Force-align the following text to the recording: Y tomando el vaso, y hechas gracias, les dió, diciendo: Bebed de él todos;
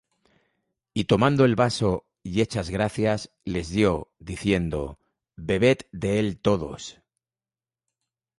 Y 0.95 1.03
tomando 1.03 1.45
el 1.45 1.55
vaso, 1.55 2.07
y 2.23 2.41
hechas 2.41 2.71
gracias, 2.71 3.31
les 3.43 3.69
dió, 3.69 4.11
diciendo: 4.17 4.97
Bebed 5.37 5.77
de 5.91 6.17
él 6.17 6.39
todos; 6.41 7.03